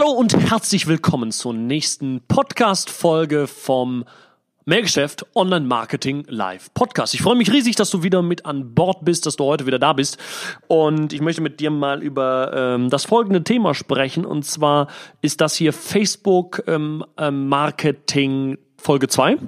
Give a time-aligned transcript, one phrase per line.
[0.00, 4.04] Hallo und herzlich willkommen zur nächsten Podcast-Folge vom
[4.64, 7.14] Mehrgeschäft Online Marketing Live Podcast.
[7.14, 9.80] Ich freue mich riesig, dass du wieder mit an Bord bist, dass du heute wieder
[9.80, 10.16] da bist.
[10.68, 14.24] Und ich möchte mit dir mal über ähm, das folgende Thema sprechen.
[14.24, 14.86] Und zwar
[15.20, 19.38] ist das hier Facebook ähm, ähm, Marketing Folge 2.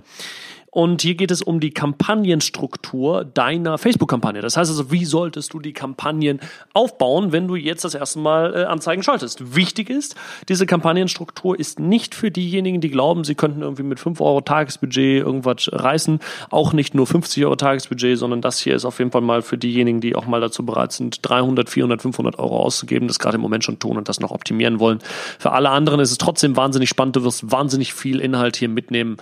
[0.70, 4.40] Und hier geht es um die Kampagnenstruktur deiner Facebook-Kampagne.
[4.40, 6.40] Das heißt also, wie solltest du die Kampagnen
[6.74, 9.56] aufbauen, wenn du jetzt das erste Mal äh, Anzeigen schaltest?
[9.56, 10.14] Wichtig ist,
[10.48, 15.24] diese Kampagnenstruktur ist nicht für diejenigen, die glauben, sie könnten irgendwie mit 5 Euro Tagesbudget
[15.24, 16.20] irgendwas reißen.
[16.50, 19.58] Auch nicht nur 50 Euro Tagesbudget, sondern das hier ist auf jeden Fall mal für
[19.58, 23.40] diejenigen, die auch mal dazu bereit sind, 300, 400, 500 Euro auszugeben, das gerade im
[23.40, 25.00] Moment schon tun und das noch optimieren wollen.
[25.38, 27.16] Für alle anderen ist es trotzdem wahnsinnig spannend.
[27.16, 29.16] Du wirst wahnsinnig viel Inhalt hier mitnehmen.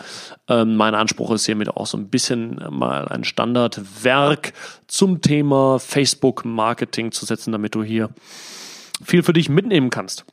[0.49, 4.53] Ähm, mein Anspruch ist, ist hiermit auch so ein bisschen mal ein Standardwerk
[4.87, 8.11] zum Thema Facebook-Marketing zu setzen, damit du hier
[9.03, 10.25] viel für dich mitnehmen kannst.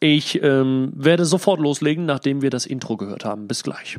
[0.00, 3.48] Ich ähm, werde sofort loslegen, nachdem wir das Intro gehört haben.
[3.48, 3.98] Bis gleich.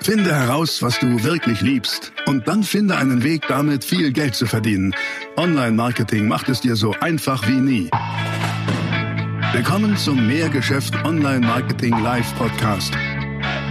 [0.00, 4.46] Finde heraus, was du wirklich liebst und dann finde einen Weg, damit viel Geld zu
[4.46, 4.94] verdienen.
[5.36, 7.90] Online-Marketing macht es dir so einfach wie nie.
[9.52, 12.92] Willkommen zum Mehrgeschäft Online-Marketing Live Podcast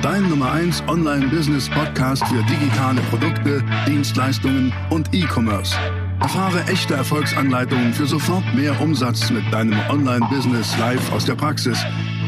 [0.04, 5.78] Dein Nummer 1 Online-Business-Podcast für digitale Produkte, Dienstleistungen und E-Commerce.
[6.20, 11.78] Erfahre echte Erfolgsanleitungen für sofort mehr Umsatz mit deinem Online-Business live aus der Praxis.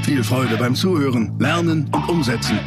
[0.03, 2.58] Viel Freude beim Zuhören, Lernen und Umsetzen.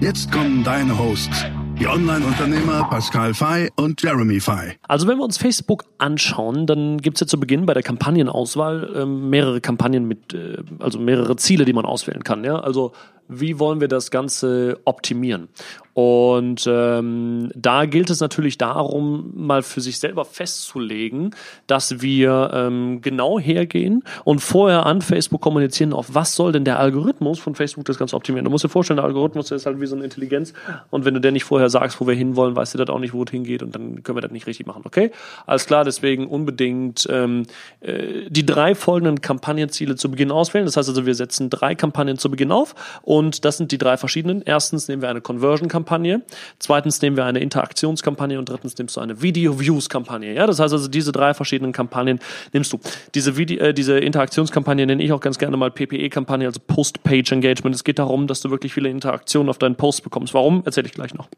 [0.00, 1.44] Jetzt kommen deine Hosts,
[1.80, 4.74] die Online-Unternehmer Pascal Fay und Jeremy Fay.
[4.86, 8.94] Also wenn wir uns Facebook anschauen, dann gibt es ja zu Beginn bei der Kampagnenauswahl
[8.94, 12.44] äh, mehrere Kampagnen mit, äh, also mehrere Ziele, die man auswählen kann.
[12.44, 12.60] Ja?
[12.60, 12.92] Also
[13.40, 15.48] wie wollen wir das Ganze optimieren?
[15.94, 21.34] Und ähm, da gilt es natürlich darum, mal für sich selber festzulegen,
[21.66, 26.78] dass wir ähm, genau hergehen und vorher an Facebook kommunizieren, auf was soll denn der
[26.78, 28.46] Algorithmus von Facebook das Ganze optimieren.
[28.46, 30.54] Du musst dir vorstellen, der Algorithmus ist halt wie so eine Intelligenz
[30.90, 33.12] und wenn du dir nicht vorher sagst, wo wir hinwollen, weißt du das auch nicht,
[33.12, 35.10] wo es hingeht und dann können wir das nicht richtig machen, okay?
[35.46, 37.42] Alles klar, deswegen unbedingt ähm,
[37.80, 40.64] äh, die drei folgenden Kampagnenziele zu Beginn auswählen.
[40.64, 43.96] Das heißt also, wir setzen drei Kampagnen zu Beginn auf und das sind die drei
[43.96, 44.42] verschiedenen.
[44.44, 46.22] Erstens nehmen wir eine Conversion-Kampagne Kampagne.
[46.58, 50.34] Zweitens nehmen wir eine Interaktionskampagne und drittens nimmst du eine Video-Views-Kampagne.
[50.34, 52.20] Ja, das heißt also, diese drei verschiedenen Kampagnen
[52.52, 52.78] nimmst du.
[53.14, 57.74] Diese, Video, äh, diese Interaktionskampagne nenne ich auch ganz gerne mal PPE-Kampagne, also Post-Page-Engagement.
[57.74, 60.34] Es geht darum, dass du wirklich viele Interaktionen auf deinen Post bekommst.
[60.34, 60.62] Warum?
[60.64, 61.28] Erzähle ich gleich noch.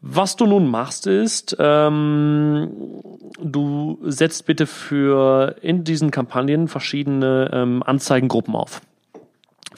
[0.00, 2.70] Was du nun machst, ist, ähm,
[3.42, 8.80] du setzt bitte für in diesen Kampagnen verschiedene ähm, Anzeigengruppen auf.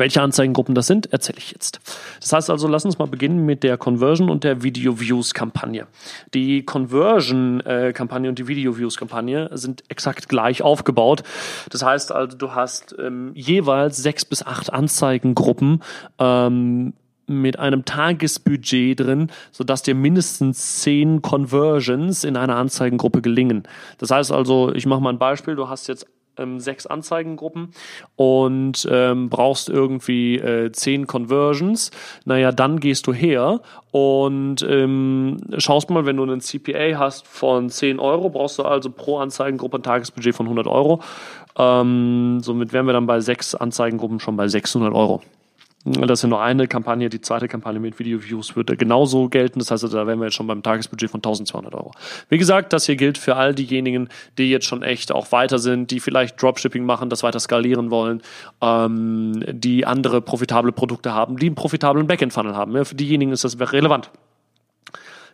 [0.01, 1.79] Welche Anzeigengruppen das sind, erzähle ich jetzt.
[2.21, 5.87] Das heißt also, lass uns mal beginnen mit der Conversion und der Video Views Kampagne.
[6.33, 7.63] Die Conversion
[7.93, 11.23] Kampagne und die Video Views Kampagne sind exakt gleich aufgebaut.
[11.69, 15.83] Das heißt also, du hast ähm, jeweils sechs bis acht Anzeigengruppen
[16.19, 16.95] ähm,
[17.27, 23.65] mit einem Tagesbudget drin, sodass dir mindestens zehn Conversions in einer Anzeigengruppe gelingen.
[23.99, 26.07] Das heißt also, ich mache mal ein Beispiel, du hast jetzt
[26.41, 27.73] ähm, sechs Anzeigengruppen
[28.17, 31.91] und ähm, brauchst irgendwie äh, zehn Conversions,
[32.25, 33.61] naja, dann gehst du her
[33.93, 38.91] und ähm, schaust mal, wenn du einen CPA hast von 10 Euro, brauchst du also
[38.91, 41.01] pro Anzeigengruppe ein Tagesbudget von 100 Euro.
[41.57, 45.23] Ähm, somit wären wir dann bei sechs Anzeigengruppen schon bei 600 Euro.
[45.85, 47.09] Das ist ja nur eine Kampagne.
[47.09, 49.61] Die zweite Kampagne mit Video Views würde genauso gelten.
[49.61, 51.93] Das heißt, da wären wir jetzt schon beim Tagesbudget von 1200 Euro.
[52.29, 55.91] Wie gesagt, das hier gilt für all diejenigen, die jetzt schon echt auch weiter sind,
[55.91, 58.21] die vielleicht Dropshipping machen, das weiter skalieren wollen,
[58.61, 62.77] ähm, die andere profitable Produkte haben, die einen profitablen Backend-Funnel haben.
[62.77, 64.11] Ja, für diejenigen ist das relevant.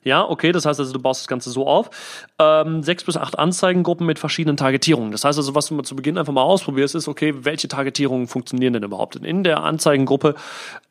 [0.07, 1.91] Ja, okay, das heißt also, du baust das Ganze so auf.
[2.39, 5.11] Ähm, sechs bis acht Anzeigengruppen mit verschiedenen Targetierungen.
[5.11, 8.75] Das heißt also, was du zu Beginn einfach mal ausprobierst, ist, okay, welche Targetierungen funktionieren
[8.75, 9.17] denn überhaupt?
[9.17, 10.37] In der Anzeigengruppe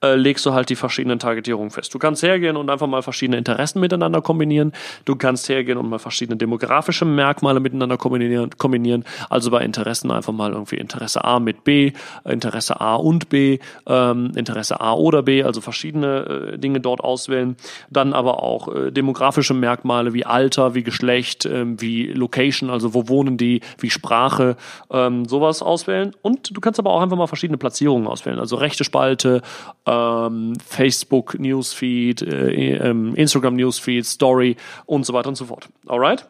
[0.03, 1.93] äh, legst du halt die verschiedenen Targetierungen fest.
[1.93, 4.73] Du kannst hergehen und einfach mal verschiedene Interessen miteinander kombinieren.
[5.05, 8.49] Du kannst hergehen und mal verschiedene demografische Merkmale miteinander kombinieren.
[8.57, 9.05] kombinieren.
[9.29, 11.93] Also bei Interessen einfach mal irgendwie Interesse A mit B,
[12.25, 17.55] Interesse A und B, ähm, Interesse A oder B, also verschiedene äh, Dinge dort auswählen.
[17.89, 23.07] Dann aber auch äh, demografische Merkmale wie Alter, wie Geschlecht, ähm, wie Location, also wo
[23.07, 24.57] wohnen die, wie Sprache,
[24.89, 26.15] ähm, sowas auswählen.
[26.23, 29.43] Und du kannst aber auch einfach mal verschiedene Platzierungen auswählen, also rechte Spalte,
[29.85, 34.57] ähm, Facebook Newsfeed, äh, ähm, Instagram Newsfeed, Story
[34.87, 35.69] und so weiter und so fort.
[35.85, 36.25] Alright?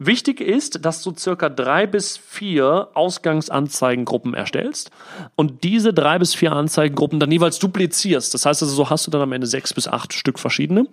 [0.00, 4.92] Wichtig ist, dass du circa drei bis vier Ausgangsanzeigengruppen erstellst
[5.34, 8.32] und diese drei bis vier Anzeigengruppen dann jeweils duplizierst.
[8.32, 10.86] Das heißt also, so hast du dann am Ende sechs bis acht Stück verschiedene,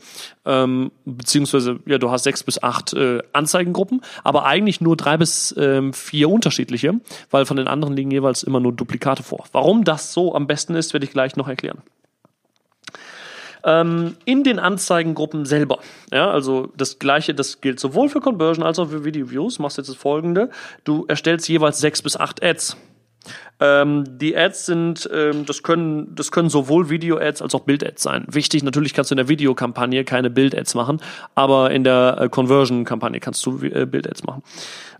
[0.45, 5.53] ähm, beziehungsweise ja, du hast sechs bis acht äh, Anzeigengruppen, aber eigentlich nur drei bis
[5.55, 6.99] ähm, vier unterschiedliche,
[7.29, 9.45] weil von den anderen liegen jeweils immer nur Duplikate vor.
[9.51, 11.83] Warum das so am besten ist, werde ich gleich noch erklären
[13.65, 15.79] ähm, in den Anzeigengruppen selber.
[16.11, 19.59] Ja, also das gleiche, das gilt sowohl für Conversion als auch für Video Views.
[19.59, 20.49] Machst jetzt das folgende.
[20.83, 22.77] Du erstellst jeweils sechs bis acht Ads.
[23.59, 28.25] Ähm, die Ads sind, ähm, das können, das können sowohl Video-Ads als auch Bild-Ads sein.
[28.29, 31.01] Wichtig, natürlich kannst du in der Videokampagne keine Bild-Ads machen,
[31.35, 34.43] aber in der äh, Conversion-Kampagne kannst du äh, Bild-Ads machen.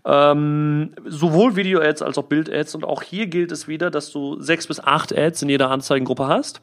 [0.06, 4.66] Ähm, sowohl Video-Ads als auch Bild-Ads und auch hier gilt es wieder, dass du sechs
[4.66, 6.62] bis acht Ads in jeder Anzeigengruppe hast.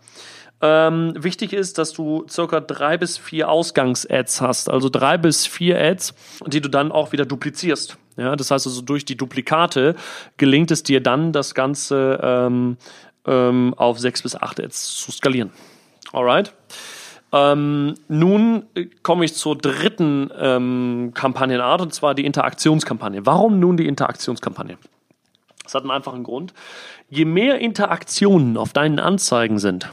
[0.65, 5.77] Ähm, wichtig ist, dass du circa drei bis vier Ausgangs-Ads hast, also drei bis vier
[5.77, 6.13] Ads,
[6.47, 7.97] die du dann auch wieder duplizierst.
[8.15, 9.95] Ja, das heißt also durch die Duplikate
[10.37, 12.77] gelingt es dir dann, das Ganze ähm,
[13.25, 15.51] ähm, auf sechs bis acht Ads zu skalieren.
[16.13, 16.53] Alright.
[17.33, 18.63] Ähm, nun
[19.01, 23.25] komme ich zur dritten ähm, Kampagnenart und zwar die Interaktionskampagne.
[23.25, 24.77] Warum nun die Interaktionskampagne?
[25.63, 26.53] Das hat einen einfachen Grund.
[27.09, 29.89] Je mehr Interaktionen auf deinen Anzeigen sind,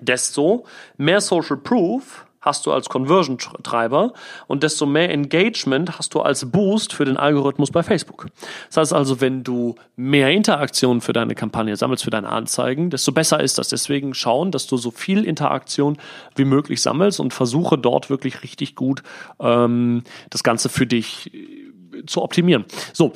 [0.00, 0.64] desto
[0.96, 4.12] mehr Social Proof hast du als Conversion-Treiber
[4.46, 8.28] und desto mehr Engagement hast du als Boost für den Algorithmus bei Facebook.
[8.68, 13.10] Das heißt also, wenn du mehr Interaktionen für deine Kampagne sammelst, für deine Anzeigen, desto
[13.10, 13.68] besser ist das.
[13.68, 15.98] Deswegen schauen, dass du so viel Interaktion
[16.36, 19.02] wie möglich sammelst und versuche dort wirklich richtig gut
[19.40, 22.64] ähm, das Ganze für dich äh, zu optimieren.
[22.92, 23.12] So,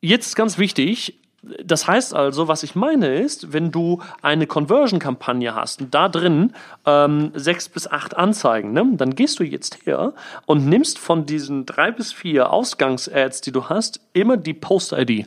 [0.00, 1.20] jetzt ganz wichtig,
[1.64, 6.52] das heißt also, was ich meine ist, wenn du eine Conversion-Kampagne hast und da drin
[6.84, 10.14] ähm, sechs bis acht Anzeigen, ne, dann gehst du jetzt her
[10.46, 15.26] und nimmst von diesen drei bis vier Ausgangs-Ads, die du hast, immer die Post-ID.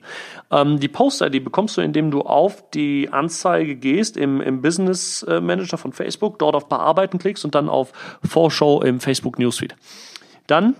[0.51, 5.77] Ähm, die Post-ID bekommst du, indem du auf die Anzeige gehst im, im Business Manager
[5.77, 7.91] von Facebook, dort auf Bearbeiten klickst und dann auf
[8.23, 9.75] Vorschau im Facebook Newsfeed.
[10.47, 10.75] Dann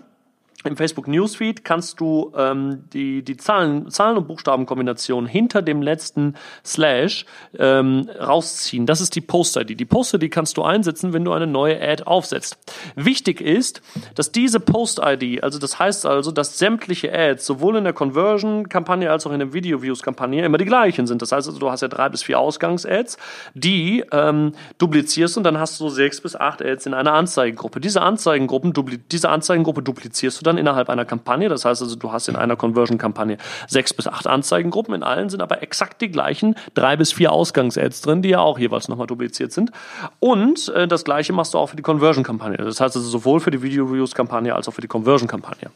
[0.66, 6.36] im Facebook Newsfeed kannst du ähm, die, die Zahlen, Zahlen- und Buchstabenkombination hinter dem letzten
[6.66, 7.26] Slash
[7.58, 8.86] ähm, rausziehen.
[8.86, 9.80] Das ist die Post-ID.
[9.80, 12.58] Die Post-ID kannst du einsetzen, wenn du eine neue Ad aufsetzt.
[12.96, 13.82] Wichtig ist,
[14.16, 19.26] dass diese Post-ID, also das heißt also, dass sämtliche Ads sowohl in der Conversion-Kampagne als
[19.26, 21.22] auch in der Video-Views-Kampagne immer die gleichen sind.
[21.22, 23.18] Das heißt also, du hast ja drei bis vier Ausgangs-Ads,
[23.54, 27.80] die ähm, duplizierst und dann hast du sechs bis acht Ads in einer Anzeigengruppe.
[27.80, 28.74] Diese Anzeigengruppen,
[29.10, 31.50] diese Anzeigengruppe duplizierst du dann innerhalb einer Kampagne.
[31.50, 33.38] Das heißt also, du hast in einer Conversion-Kampagne
[33.68, 34.94] sechs bis acht Anzeigengruppen.
[34.94, 38.60] In allen sind aber exakt die gleichen drei bis vier Ausgangs-Ads drin, die ja auch
[38.60, 39.72] jeweils nochmal dupliziert sind.
[40.20, 42.58] Und äh, das gleiche machst du auch für die Conversion-Kampagne.
[42.58, 45.70] Das heißt also sowohl für die Video-Views-Kampagne als auch für die Conversion-Kampagne.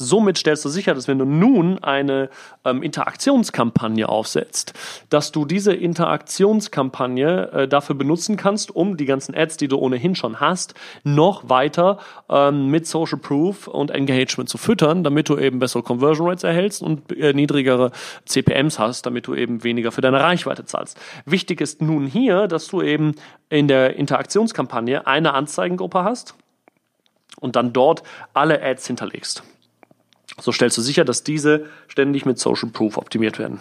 [0.00, 2.30] Somit stellst du sicher, dass wenn du nun eine
[2.64, 4.72] ähm, Interaktionskampagne aufsetzt,
[5.10, 10.14] dass du diese Interaktionskampagne äh, dafür benutzen kannst, um die ganzen Ads, die du ohnehin
[10.14, 11.98] schon hast, noch weiter
[12.28, 16.80] ähm, mit Social Proof und Engagement zu füttern, damit du eben bessere Conversion Rates erhältst
[16.80, 17.90] und äh, niedrigere
[18.24, 20.96] CPMs hast, damit du eben weniger für deine Reichweite zahlst.
[21.26, 23.16] Wichtig ist nun hier, dass du eben
[23.48, 26.36] in der Interaktionskampagne eine Anzeigengruppe hast
[27.40, 29.42] und dann dort alle Ads hinterlegst.
[30.40, 33.60] So stellst du sicher, dass diese ständig mit Social Proof optimiert werden.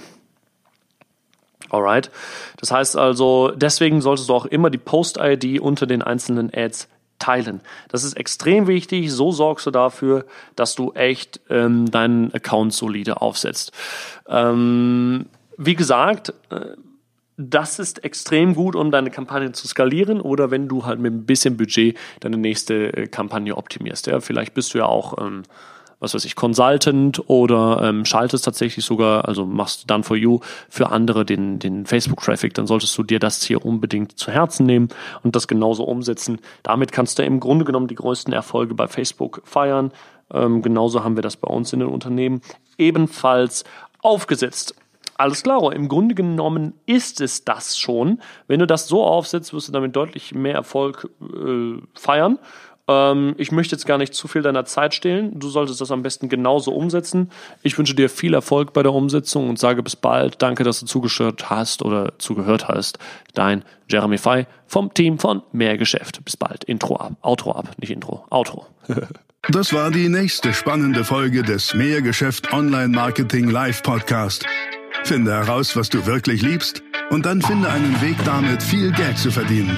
[1.70, 2.12] Alright.
[2.58, 6.88] Das heißt also, deswegen solltest du auch immer die Post-ID unter den einzelnen Ads
[7.20, 7.62] teilen.
[7.90, 9.12] Das ist extrem wichtig.
[9.12, 10.26] So sorgst du dafür,
[10.56, 13.72] dass du echt ähm, deinen Account solide aufsetzt.
[14.28, 15.26] Ähm,
[15.58, 16.76] wie gesagt, äh,
[17.38, 21.26] das ist extrem gut, um deine Kampagne zu skalieren oder wenn du halt mit ein
[21.26, 24.08] bisschen Budget deine nächste äh, Kampagne optimierst.
[24.08, 25.44] Ja, vielleicht bist du ja auch ähm,
[26.00, 30.40] was weiß ich, Consultant oder ähm, schaltest tatsächlich sogar, also machst Done for You
[30.70, 34.90] für andere den, den Facebook-Traffic, dann solltest du dir das hier unbedingt zu Herzen nehmen
[35.24, 36.40] und das genauso umsetzen.
[36.64, 39.92] Damit kannst du im Grunde genommen die größten Erfolge bei Facebook feiern.
[40.32, 42.42] Ähm, genauso haben wir das bei uns in den Unternehmen
[42.78, 43.64] ebenfalls
[44.02, 44.76] aufgesetzt.
[45.16, 48.22] Alles klar, im Grunde genommen ist es das schon.
[48.46, 52.38] Wenn du das so aufsetzt, wirst du damit deutlich mehr Erfolg äh, feiern
[52.88, 55.38] ähm, ich möchte jetzt gar nicht zu viel deiner Zeit stehlen.
[55.40, 57.32] Du solltest das am besten genauso umsetzen.
[57.62, 60.42] Ich wünsche dir viel Erfolg bei der Umsetzung und sage bis bald.
[60.42, 63.00] Danke, dass du zugeschaut hast oder zugehört hast.
[63.34, 66.24] Dein Jeremy Fay vom Team von Mehrgeschäft.
[66.24, 66.64] Bis bald.
[66.64, 67.14] Intro ab.
[67.22, 67.70] Outro ab.
[67.78, 68.26] Nicht Intro.
[68.30, 68.66] Outro.
[69.50, 74.46] das war die nächste spannende Folge des Mehrgeschäft Online Marketing Live Podcast.
[75.04, 79.32] Finde heraus, was du wirklich liebst und dann finde einen Weg damit, viel Geld zu
[79.32, 79.78] verdienen.